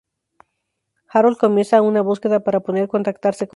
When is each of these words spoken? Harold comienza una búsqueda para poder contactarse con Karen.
Harold 1.09 1.37
comienza 1.37 1.83
una 1.83 2.01
búsqueda 2.01 2.39
para 2.39 2.61
poder 2.61 2.87
contactarse 2.87 3.45
con 3.45 3.45
Karen. 3.45 3.49